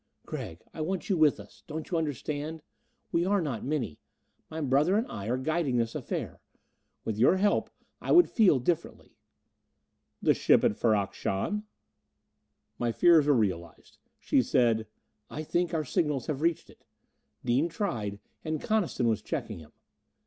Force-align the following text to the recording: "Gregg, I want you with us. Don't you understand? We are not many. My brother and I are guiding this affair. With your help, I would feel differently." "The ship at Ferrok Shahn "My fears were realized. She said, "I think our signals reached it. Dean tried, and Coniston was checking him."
"Gregg, 0.25 0.63
I 0.73 0.81
want 0.81 1.09
you 1.11 1.15
with 1.15 1.39
us. 1.39 1.61
Don't 1.67 1.91
you 1.91 1.97
understand? 1.99 2.63
We 3.11 3.23
are 3.23 3.39
not 3.39 3.63
many. 3.63 3.99
My 4.49 4.59
brother 4.59 4.97
and 4.97 5.05
I 5.05 5.27
are 5.27 5.37
guiding 5.37 5.77
this 5.77 5.93
affair. 5.93 6.39
With 7.05 7.19
your 7.19 7.37
help, 7.37 7.69
I 8.01 8.11
would 8.11 8.27
feel 8.27 8.57
differently." 8.57 9.19
"The 10.19 10.33
ship 10.33 10.63
at 10.63 10.75
Ferrok 10.75 11.13
Shahn 11.13 11.65
"My 12.79 12.91
fears 12.91 13.27
were 13.27 13.35
realized. 13.35 13.99
She 14.17 14.41
said, 14.41 14.87
"I 15.29 15.43
think 15.43 15.71
our 15.71 15.85
signals 15.85 16.27
reached 16.29 16.71
it. 16.71 16.83
Dean 17.45 17.69
tried, 17.69 18.19
and 18.43 18.59
Coniston 18.59 19.07
was 19.07 19.21
checking 19.21 19.59
him." 19.59 19.71